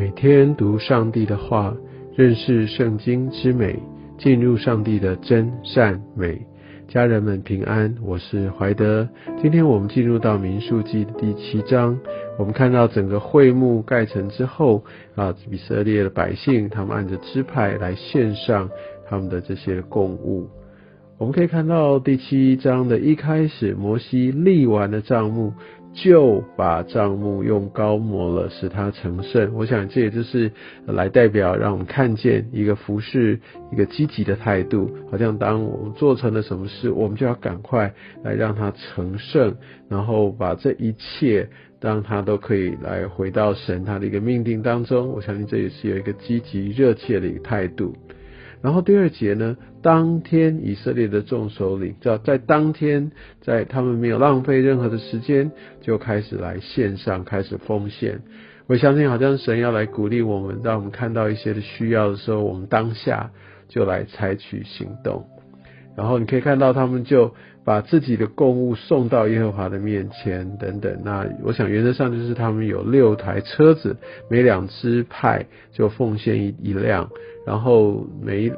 [0.00, 1.76] 每天读上帝的话，
[2.16, 3.78] 认识圣经之美，
[4.16, 6.40] 进入上帝的真善美。
[6.88, 9.06] 家人们平安，我是怀德。
[9.42, 12.00] 今天我们进入到民数记的第七章，
[12.38, 14.82] 我们看到整个会幕盖成之后
[15.16, 18.70] 啊，以色列的百姓他们按着支派来献上
[19.06, 20.48] 他们的这些供物。
[21.18, 25.52] 我们可以看到第七章的一开始，摩西立完的账目。
[25.92, 29.52] 就把帐幕用膏抹了，使它成圣。
[29.54, 30.50] 我想这也就是
[30.86, 33.40] 来代表，让我们看见一个服饰
[33.72, 34.90] 一个积极的态度。
[35.10, 39.56] 好像当我们做成了什么事，我们就要赶快来让它成圣，
[39.88, 41.48] 然后把这一切，
[41.80, 45.08] 让它都可以来回到神他的一个命定当中。
[45.08, 47.92] 我相信这也是有一个积极热切的一个态度。
[48.62, 58.20] 然后第二节呢，当天以色列的众首领，在在当天，在他们没有浪费任何的时间，就开始来线上开始奉献。
[58.66, 63.30] 我相信，好像神要来鼓励我们，让我们看到一些的需要的时候，我们当下
[63.68, 65.26] 就来采取行动。
[65.96, 67.34] 然后你可以看到，他们就
[67.70, 71.00] 把自己的供物送到耶和华的面前，等等。
[71.04, 73.96] 那我想原则上就是他们有六台车子，
[74.28, 77.08] 每两支派就奉献一一辆。
[77.46, 78.50] 然后每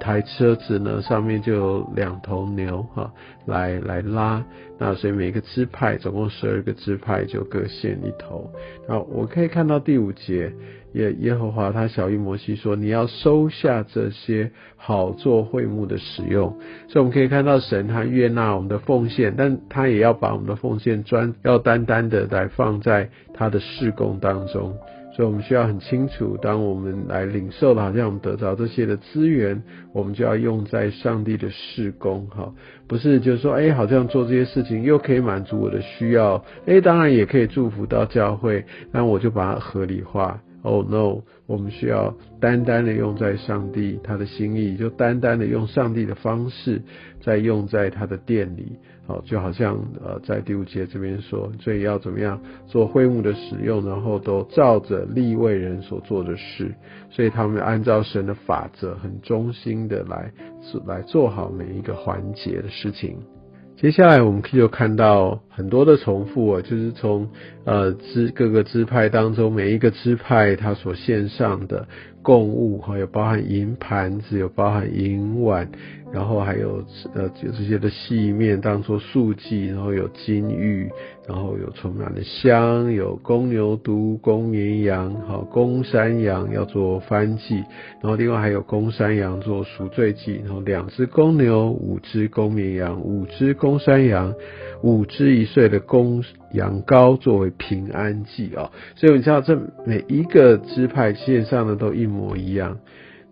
[0.00, 3.12] 台车子呢，上面就有两头牛哈，
[3.46, 4.44] 来来拉。
[4.78, 8.50] 那所以每个支派总共十二个支派就各献一头。
[8.88, 10.52] 那我可以看到第五节，
[10.94, 24.76] 耶耶和华他小谕摩西说：“你要收下这些，好做会幕的使用。”所以我们可以看到神他悦纳我们的奉献，但他也要把我们的奉献专要单单的来放在他的事工当中。
[25.14, 29.62] 所以，我们需要很清楚，当我们来领受了，好像我们得到这些的资源，
[29.92, 32.52] 我们就要用在上帝的事工，哈，
[32.88, 40.40] 不是就是说，哎，好像做这些事情又可以满足我的需要，哎，当然也可以祝福到教会，那我就把它合理化。
[40.64, 46.80] Oh no，我们需要单单的用在上帝他的心意，就单单的用上帝的方式，
[47.20, 48.78] 在用在他的店里。
[49.06, 56.74] 好，就好像呃，在第五节这边说，所以要怎么样做会幕的使用，然后都照着立位人所做的事，
[57.10, 60.32] 所以他们按照神的法则，很忠心的来
[60.86, 63.18] 来做好每一个环节的事情。
[63.76, 67.28] 接下来我们可以就看到很多的重复啊，就是从
[67.64, 71.86] 呃支各个支派当中，每一个支派它所献上的
[72.22, 75.70] 供物哈，有包含银盘子，有包含银碗。
[76.12, 80.88] 然后还有呃这些的细面当做素祭，然后有金玉，
[81.26, 87.56] 然后有充满的香，有公牛犊、公绵羊，好公山羊要做翻祭，
[88.00, 94.32] 然后另外还有公山羊做赎罪祭，然后两只公牛，五只公绵羊，五只公山羊，
[94.84, 99.56] 五只一一岁的公羊羔作为平安祭啊，所以你知道这
[99.86, 102.78] 每一个支派线上的都一模一样，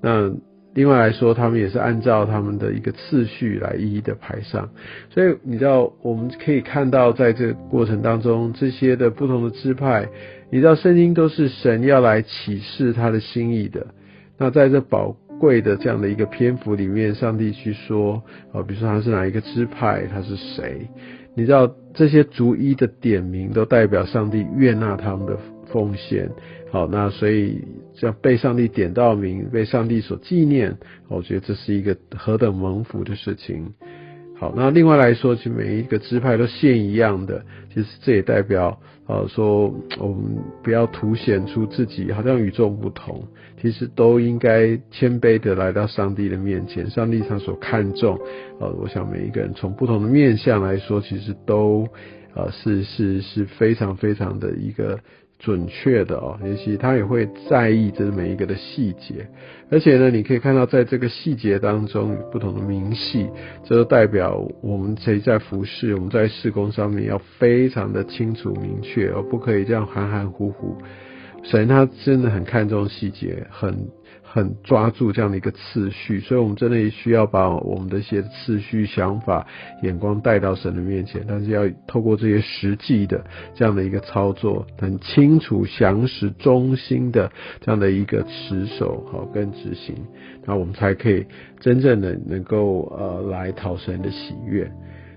[0.00, 0.32] 那。
[0.74, 4.70] 另外来说，他们也是按照他们的一个次序来一一的排上，
[5.10, 10.08] 所以你知道，我们可以看到，在这个过程当中，这些的不同的支派，
[10.50, 13.88] 你知道，圣经都是神要来启示他的心意的。
[14.38, 18.22] 那在这宝贵的这样的一个篇幅里面，上帝去说，
[18.52, 20.86] 啊，比如说他是哪一个支派，他是谁，
[21.34, 25.36] 你知道，这些逐一的点名，都代表上帝悦纳他们的
[25.66, 26.30] 奉献。
[26.70, 27.60] 好，那所以
[27.92, 33.74] 这样被上帝点到名，被上帝所纪念，我觉得这是一个何等蒙福的事情。
[34.42, 38.76] 好，那另外来说，其实每一个支派都献一样的，其实这也代表，
[39.06, 43.22] 呃，说我们不要凸显出自己好像与众不同，
[43.60, 48.18] 其实都应该谦卑的来到上帝的面前，上帝他所看重，
[48.58, 51.86] 呃，我想每一个人从不同的面相来说，其实都，
[52.34, 54.98] 呃，是是是非常非常的一个。
[55.42, 59.26] 准确的哦，也许他也会在意这每一个的细节，
[59.70, 63.28] 而且呢，你可以看到在这个细节当中不同的明细，
[63.64, 70.76] 这都代表我们谁在服饰，我们在施工上面要非常的清楚明确，而不可以这样含含糊糊。
[71.42, 73.88] 神他真的很看重细节，很。
[74.34, 79.46] 很抓住这样的一个次序，所以我们真的需要把我们的一些次序、想法、
[79.82, 83.22] 眼光带到神的面前，但是要透过这些实际的
[83.54, 87.30] 这样的一个操作，很清楚、详实、中心的
[87.60, 89.94] 这样的一个持守好跟执行，
[90.46, 91.26] 那我们才可以
[91.60, 94.72] 真正的能够呃来讨神的喜悦。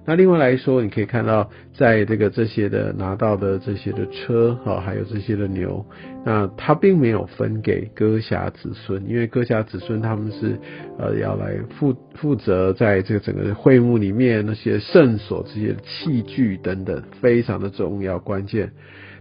[0.05, 5.83] 那另外来说，你可以看到，在这个这些的拿到的这些的车，哈，还有这些的牛，
[6.23, 10.59] 那他并没有分给哥侠子孙，因为哥侠子孙他们是
[10.99, 18.71] 呃要来负负责在这个整个会幕里面那些圣所这些器具等等，非常的重要关键。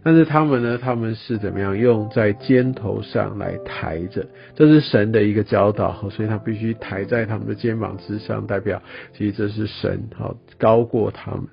[0.04, 8.82] 但是他们呢，他们是怎么样用在肩头上来抬着，这是神的一个教导，所以他必须抬在他们的肩膀之上，代表
[9.16, 11.44] 其实这是神好高过他们。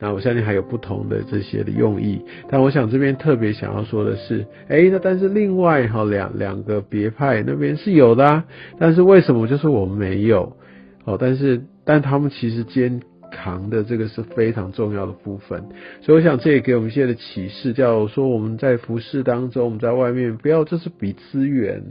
[0.00, 8.44] 那我相信还有不同的这些的用意，但我想这边特别想要说的是，哎，那但是另外哈两两个别派那边是有的，啊，
[8.78, 10.56] 但是为什么就是我们没有？
[11.04, 15.62] 哦，但是但他们其实肩扛的这个是非常重要的部分，
[16.00, 21.82] 所以我想这也给我们一些的启示，叫说我们在服饰当中，我们在外面不要就是比资源。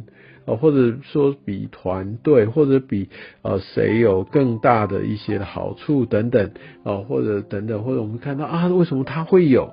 [0.50, 3.10] 哦，或者说比团队，或者比
[3.42, 6.52] 呃谁有更大的一些好处等等，
[6.84, 9.70] 哦，或者等等，或者我们看到啊，为什么他会有？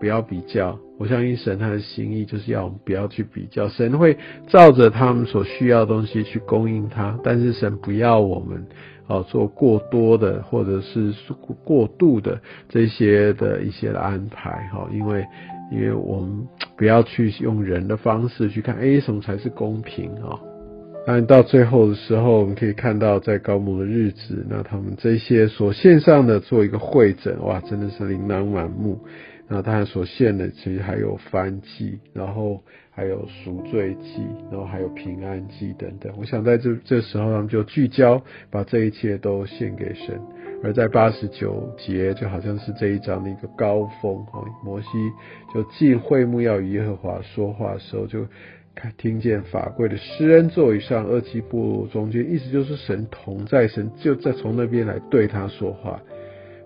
[0.00, 4.16] 不要比较，我相信神他的心意就是要我们不要去比较，神会
[4.48, 8.66] 照着他们所需要的东西去供应他，但是神不要我们
[9.06, 11.12] 哦做过多的或者是
[11.64, 15.24] 过度的这些的一些的安排哈，因为
[15.70, 16.46] 因为我们
[16.76, 20.38] 不要去用人的方式去看，哎，什么才是公平啊？
[21.06, 28.98] 但到最后的时候，我们可以看到在高牧的日子，那他们这些所线上的做一个会诊，哇，真的是琳琅满目。
[29.46, 36.10] 那当然所献的其实还有燔祭，然后还有赎罪祭，然后还有平安祭等等。
[36.16, 40.18] 我想在这这时候，他们就聚焦，把这一切都献给神。
[40.62, 44.24] 而在八十九节，就好像是这一章的一个高峰。
[44.64, 44.88] 摩西
[45.52, 48.26] 就进会幕要与耶和华说话的时候，就
[48.74, 56.00] 看听见法柜的施恩座以上二七部落中间，意思就是神同在，神就在从那边来对他说话。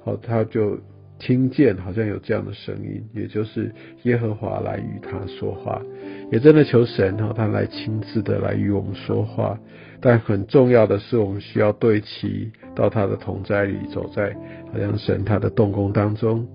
[0.05, 0.79] 好，他就。
[1.19, 3.73] 听见好像有这样的声音，也就是
[4.05, 5.83] 耶和华来与他说话，
[6.31, 9.59] 也真的求神哈，他来亲自的来与我们说话。
[10.01, 14.33] 但很重要的是，我们需要对齐到他的同在里，走在
[14.73, 16.47] 好像神他的动工当中。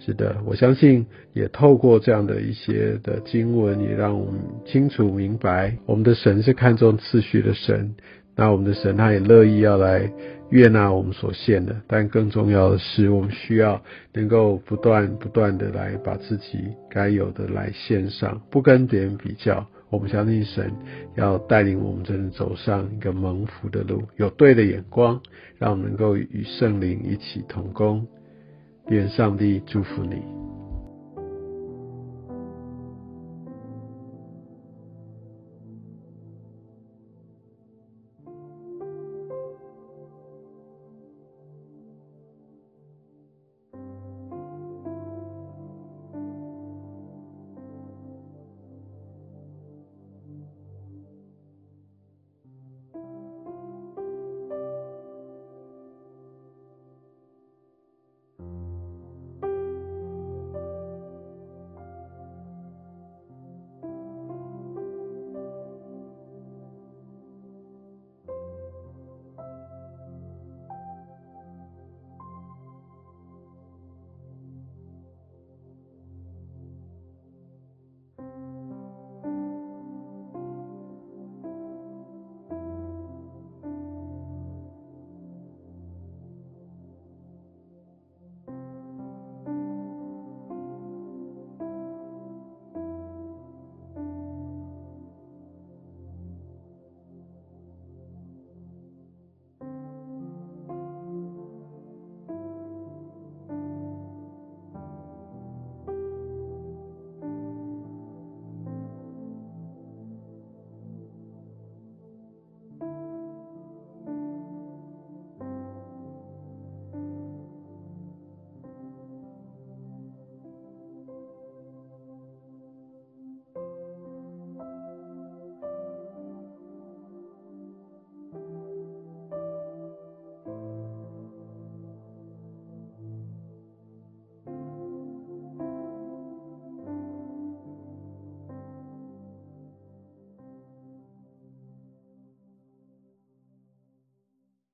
[0.00, 7.94] 是的，我相信也透过这样的一些的经文，也让我们清楚明白，我们的神是看重次序的神。
[8.36, 10.10] 那我们的神他也乐意要来
[10.54, 16.58] 悦纳我们所献的，但更重要的是，我们需要能够不断不断的来把自己
[16.88, 19.66] 该有的来献上，不跟别人比较。
[19.90, 20.72] 我们相信神
[21.16, 25.20] 要带领我们真的走上一个蒙福的路，有对的眼光，
[25.58, 28.06] 让我们能够与圣灵一起同工。
[28.90, 30.43] 愿上帝祝福你。